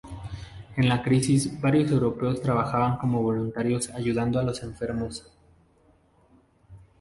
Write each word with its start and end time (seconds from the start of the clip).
En 0.77 0.89
la 0.89 1.03
crisis, 1.03 1.61
varios 1.61 1.91
europeos 1.91 2.41
trabajaban 2.41 2.97
como 2.97 3.21
voluntarios 3.21 3.91
ayudando 3.91 4.39
a 4.39 4.43
los 4.43 4.63
enfermos. 4.63 5.29